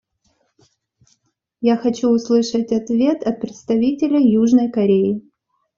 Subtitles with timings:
[1.61, 5.21] Я хочу услышать ответ от представителя Южной Кореи.